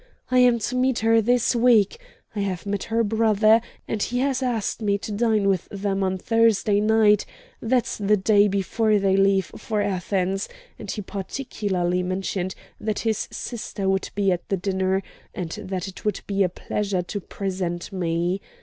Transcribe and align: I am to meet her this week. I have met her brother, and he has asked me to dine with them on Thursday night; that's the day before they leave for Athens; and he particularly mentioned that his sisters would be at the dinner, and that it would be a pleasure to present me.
I 0.31 0.39
am 0.39 0.57
to 0.57 0.75
meet 0.75 0.97
her 1.05 1.21
this 1.21 1.55
week. 1.55 1.99
I 2.35 2.39
have 2.39 2.65
met 2.65 2.85
her 2.85 3.03
brother, 3.03 3.61
and 3.87 4.01
he 4.01 4.17
has 4.21 4.41
asked 4.41 4.81
me 4.81 4.97
to 4.97 5.11
dine 5.11 5.47
with 5.47 5.67
them 5.69 6.01
on 6.01 6.17
Thursday 6.17 6.79
night; 6.79 7.23
that's 7.61 7.99
the 7.99 8.17
day 8.17 8.47
before 8.47 8.97
they 8.97 9.15
leave 9.15 9.51
for 9.55 9.79
Athens; 9.83 10.49
and 10.79 10.89
he 10.89 11.03
particularly 11.03 12.01
mentioned 12.01 12.55
that 12.79 12.97
his 13.01 13.27
sisters 13.29 13.85
would 13.85 14.09
be 14.15 14.31
at 14.31 14.49
the 14.49 14.57
dinner, 14.57 15.03
and 15.35 15.51
that 15.65 15.87
it 15.87 16.03
would 16.03 16.21
be 16.25 16.41
a 16.41 16.49
pleasure 16.49 17.03
to 17.03 17.19
present 17.21 17.93
me. 17.93 18.41